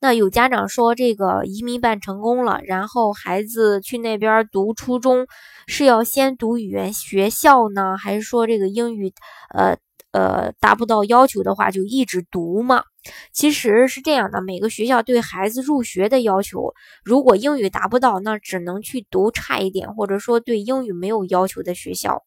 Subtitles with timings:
[0.00, 5.26] 那有家长说，这个移民办成功了，然后孩子去那边读初中，
[5.66, 9.12] 是要先读语言学校呢，还是说这个英语，
[9.54, 9.76] 呃
[10.12, 12.84] 呃达不到要求的话就一直读吗？
[13.32, 22.22] 其实是这样的，每个学校对孩子入学的要求，如果英语达不到，那只能去读差一点，或者说对英语没有要求的学校。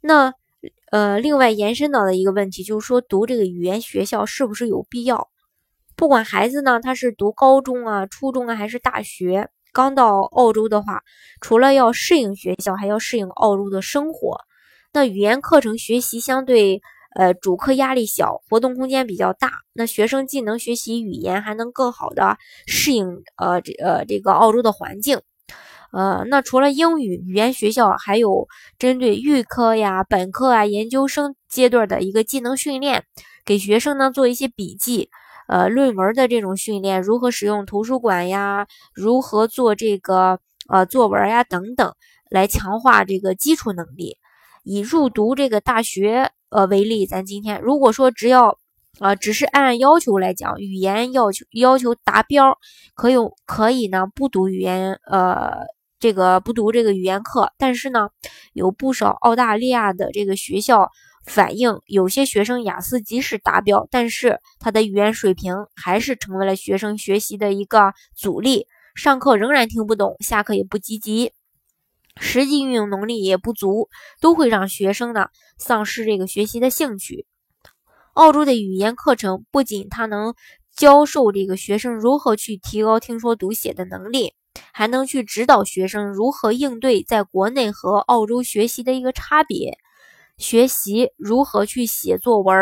[0.00, 0.34] 那
[0.92, 5.28] 呃，另外延伸到的一个问题就是说，读这个语言学校是不是有必要？
[5.96, 11.02] 不管孩子呢，他是读高中啊、初中啊，还是大学，刚到澳洲的话，
[11.40, 14.38] 除了要适应学校，还要适应澳洲的生活。
[14.92, 16.82] 那语言课程学习相对，
[17.14, 19.60] 呃，主课压力小，活动空间比较大。
[19.72, 25.22] 那学生既能学习语言，还能更好的适应，呃，这呃这个澳洲的环境。
[25.92, 33.04] 呃，那除了英语语言学校，还有针对预科呀、本科啊、研究生阶段的一个技能训练，
[33.46, 35.08] 给学生呢做一些笔记。
[35.48, 38.66] 呃，论文的这种训练，如何使用图书馆呀？
[38.94, 41.44] 如何做这个呃作文呀？
[41.44, 41.94] 等等，
[42.30, 44.16] 来强化这个基础能力。
[44.64, 48.58] 以入读这个大学呃为例，咱今天如果说只要
[48.98, 52.58] 呃只是按要求来讲，语言要求要求达标，
[52.94, 55.52] 可有可以呢不读语言呃
[56.00, 58.08] 这个不读这个语言课，但是呢
[58.52, 60.90] 有不少澳大利亚的这个学校。
[61.26, 71.32] 反映有些学生雅思即使达标，但是他的语言水平还是成为了学生学习的一个阻力，上课仍然听不懂，下课也不积极，
[72.18, 73.88] 实际运用能力也不足，
[74.20, 75.26] 都会让学生呢
[75.58, 77.26] 丧失这个学习的兴趣。
[78.14, 80.34] 澳洲的语言课程不仅它能
[80.74, 84.32] 教授这个学生如何去提高听说读写的能力，
[84.72, 89.76] 还能去指导学生如何应对在国内和澳洲学习的一个差别。
[90.38, 92.56] 学习如何去写作文，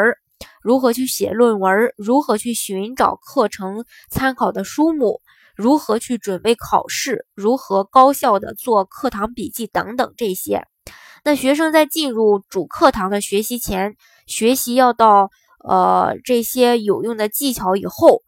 [0.62, 5.20] 如何去写论文，如何去寻找课程参考的书目，
[5.56, 10.66] 如何去准备考试，如何高效的做课堂笔记等等这些。
[11.24, 13.96] 那学生在进入主课堂的学习前，
[14.26, 15.30] 学习要到
[15.66, 18.22] 呃这些有用的技巧以后，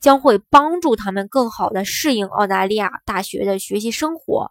[0.00, 4.50] 将会帮助他们更好的适应澳大利亚大学的学习生活。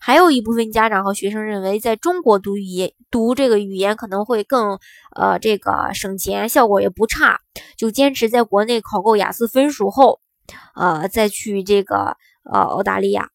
[0.00, 4.78] 还有一部分家长和学生认为，在中国读语言读这个语言可能会更
[5.14, 7.40] 呃这个省钱，效果也不差，
[7.76, 10.20] 就坚持在国内考够雅思分数后，
[10.74, 12.16] 呃再去这个
[12.50, 13.28] 呃澳大利亚。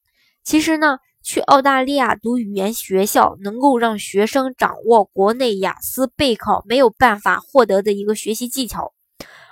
[0.44, 8.94] 其实呢，去澳大利亚读语言学校，能够让学生掌握国内雅思备考没有办法获得的一个学习技巧，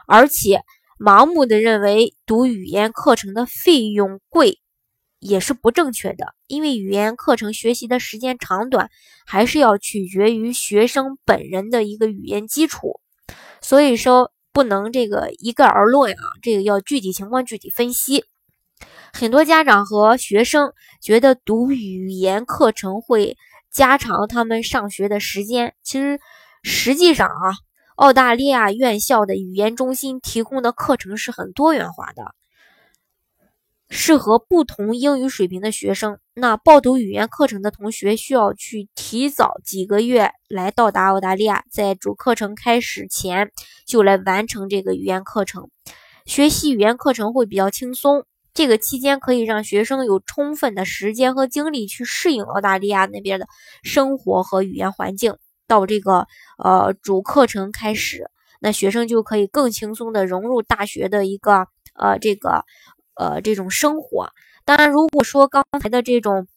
[0.08, 0.64] 而且
[1.00, 4.60] 盲目的认为读语言课程的费用贵。
[5.22, 8.90] 也是不正确的，因为语言课程学习的时间长短
[9.26, 13.00] 还是要取决于学生本人的一个语言基础，
[13.62, 18.26] 所以说不能这个一概而论啊，这个要具体情况具体分析。
[19.14, 23.38] 很多家长和学生觉得读语言课程会
[23.72, 26.20] 加长他们上学的时间，其实
[26.64, 27.54] 实际上啊，
[27.96, 32.34] 澳大利亚院校的语言中心提供的课程是很多元化的。
[33.94, 36.18] 适合不同英语水平的学生。
[36.34, 43.52] 那报读语言课程的同学需要去提早几个月来到达澳大利亚，在主课程开始前
[43.86, 45.70] 就来完成这个语言课程。
[46.26, 53.48] 学习语言课程会比较轻松，这个期间可以让学生有充分的时间和精力去适应澳大利亚那边的
[53.84, 55.36] 生活和语言环境。
[55.68, 58.30] 到这个呃主课程开始，
[58.62, 62.64] 那学生就可以更轻松的融入大学的一个呃这个。
[63.22, 64.30] 呃，这种生活，
[64.66, 66.48] 当然，如果说刚才的这种，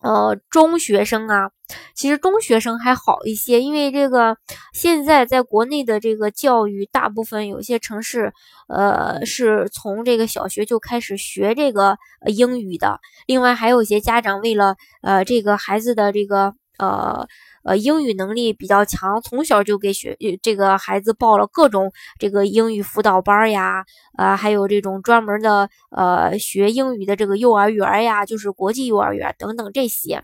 [0.00, 1.50] 呃，中学生啊，
[1.94, 4.36] 其实中学生还好一些，因为这个
[4.72, 8.32] 现在在国内的这个教育，大部分有些城市，
[8.68, 12.98] 呃，是从这个小学就开始学这个英语的。
[13.28, 17.26] 另外，还有一些家长为了呃这个孩子的这个呃。
[17.66, 23.86] 呃，英语能力比较强，从小就给学这个孩子报了各种这个英语辅导班呀，
[24.18, 30.22] 啊，还有这种专门的呃学英语的这个幼儿园呀，就是国际幼儿园等等这些，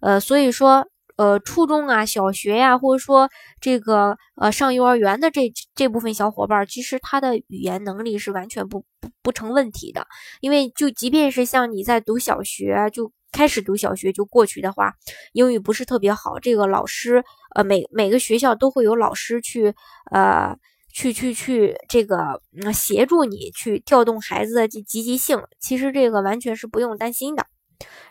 [0.00, 3.28] 呃，所以说呃初中啊、小学呀，或者说
[3.60, 10.06] 这个呃上幼儿园的这这部分小伙伴，其实他的语言能力是完全不不不成问题的，
[10.40, 13.12] 因为就即便是像你在读小学就。
[13.32, 14.92] 开始读小学就过去的话，
[15.32, 17.24] 英语不是特别好，这个老师
[17.54, 19.74] 呃每每个学校都会有老师去
[20.10, 20.56] 呃
[20.92, 22.40] 去去去这个
[22.74, 25.42] 协助你去调动孩子的积积极性。
[25.60, 27.46] 其实这个完全是不用担心的。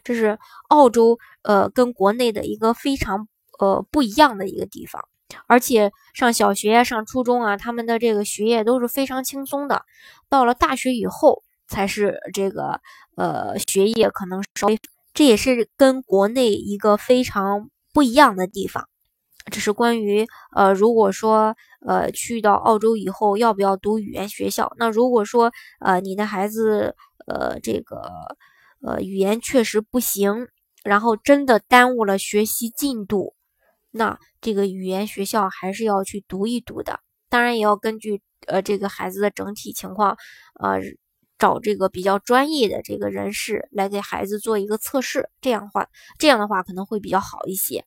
[0.03, 0.39] 这是
[0.69, 3.27] 澳洲呃跟国内的一个非常
[3.59, 5.03] 呃不一样的一个地方。
[5.45, 9.83] 而且上小学、上初中啊，他们的这个学业都是非常轻松的。
[10.27, 12.81] 到了大学以后，才是这个
[13.15, 14.79] 呃学业可能稍微，
[15.19, 18.87] 这也是跟国内一个非常不一样的地方。
[19.51, 20.25] 这是关于
[20.55, 24.71] 呃，如果说呃去到澳洲以后要不要读语言学校？
[24.77, 25.51] 那如果说
[25.81, 26.95] 呃你的孩子
[27.27, 28.09] 呃这个
[28.81, 30.47] 呃语言确实不行，
[30.85, 33.35] 然后真的耽误了学习进度。
[33.91, 40.15] 那这个语言学校还是要去读一读的，当然也要根据呃这个孩子的整体情况，
[40.61, 40.79] 呃
[41.39, 45.87] 找这个比较专业的这个人士来给孩子做一个测试，这样的话
[46.19, 47.85] 这样的话可能会比较好一些。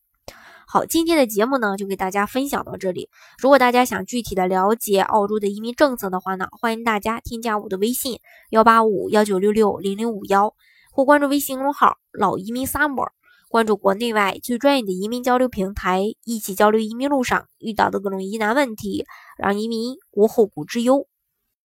[0.67, 3.11] 好，今天的节目呢就给大家分享到这里。
[3.39, 10.55] 如果大家想具体的了解澳洲的移民政策的话呢，欢迎大家添加我的微信幺八五幺九六六零零五幺，
[10.91, 13.09] 或关注微信公众号老移民 summer。
[13.51, 19.05] 关注国内外最专业的移民交流平台，一起交流移民路上遇到的各种疑难问题，
[19.37, 21.07] 让移民无后顾之忧。